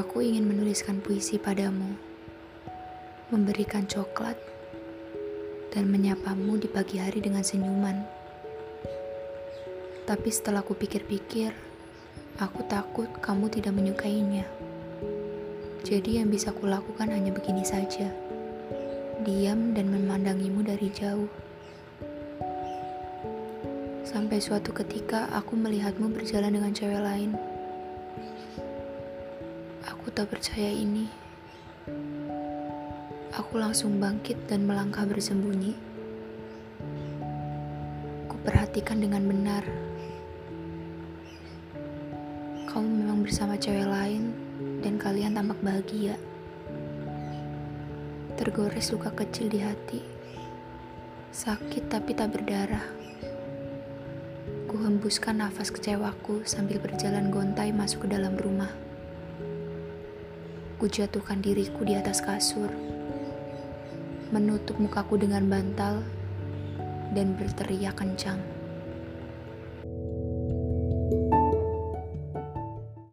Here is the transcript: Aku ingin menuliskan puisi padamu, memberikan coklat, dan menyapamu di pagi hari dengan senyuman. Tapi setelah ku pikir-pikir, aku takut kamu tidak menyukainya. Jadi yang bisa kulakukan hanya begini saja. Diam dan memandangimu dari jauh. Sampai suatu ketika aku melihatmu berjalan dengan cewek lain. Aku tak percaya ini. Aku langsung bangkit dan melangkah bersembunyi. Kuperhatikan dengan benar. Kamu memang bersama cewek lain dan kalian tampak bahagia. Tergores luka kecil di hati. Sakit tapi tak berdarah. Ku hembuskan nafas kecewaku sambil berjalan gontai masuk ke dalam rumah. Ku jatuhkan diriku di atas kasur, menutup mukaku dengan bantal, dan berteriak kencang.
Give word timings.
Aku 0.00 0.24
ingin 0.24 0.48
menuliskan 0.48 1.04
puisi 1.04 1.36
padamu, 1.36 1.92
memberikan 3.28 3.84
coklat, 3.84 4.32
dan 5.76 5.92
menyapamu 5.92 6.56
di 6.56 6.72
pagi 6.72 6.96
hari 6.96 7.20
dengan 7.20 7.44
senyuman. 7.44 8.00
Tapi 10.08 10.28
setelah 10.32 10.64
ku 10.64 10.72
pikir-pikir, 10.72 11.52
aku 12.40 12.64
takut 12.64 13.12
kamu 13.20 13.52
tidak 13.52 13.76
menyukainya. 13.76 14.48
Jadi 15.84 16.16
yang 16.16 16.32
bisa 16.32 16.48
kulakukan 16.56 17.12
hanya 17.12 17.36
begini 17.36 17.60
saja. 17.60 18.08
Diam 19.20 19.76
dan 19.76 19.92
memandangimu 19.92 20.64
dari 20.64 20.88
jauh. 20.96 21.28
Sampai 24.08 24.40
suatu 24.40 24.72
ketika 24.72 25.28
aku 25.36 25.60
melihatmu 25.60 26.08
berjalan 26.08 26.56
dengan 26.56 26.72
cewek 26.72 27.04
lain. 27.04 27.49
Aku 30.00 30.08
tak 30.16 30.32
percaya 30.32 30.72
ini. 30.72 31.12
Aku 33.36 33.60
langsung 33.60 34.00
bangkit 34.00 34.48
dan 34.48 34.64
melangkah 34.64 35.04
bersembunyi. 35.04 35.76
Kuperhatikan 38.24 38.96
dengan 38.96 39.28
benar. 39.28 39.60
Kamu 42.64 42.88
memang 42.88 43.28
bersama 43.28 43.60
cewek 43.60 43.84
lain 43.84 44.32
dan 44.80 44.96
kalian 44.96 45.36
tampak 45.36 45.60
bahagia. 45.60 46.16
Tergores 48.40 48.88
luka 48.96 49.12
kecil 49.12 49.52
di 49.52 49.60
hati. 49.60 50.00
Sakit 51.28 51.92
tapi 51.92 52.16
tak 52.16 52.32
berdarah. 52.40 52.88
Ku 54.64 54.80
hembuskan 54.80 55.44
nafas 55.44 55.68
kecewaku 55.68 56.48
sambil 56.48 56.80
berjalan 56.80 57.28
gontai 57.28 57.68
masuk 57.68 58.08
ke 58.08 58.16
dalam 58.16 58.32
rumah. 58.40 58.72
Ku 60.80 60.88
jatuhkan 60.88 61.44
diriku 61.44 61.84
di 61.84 61.92
atas 61.92 62.24
kasur, 62.24 62.72
menutup 64.32 64.80
mukaku 64.80 65.20
dengan 65.20 65.44
bantal, 65.44 66.00
dan 67.12 67.36
berteriak 67.36 68.00
kencang. 68.00 68.40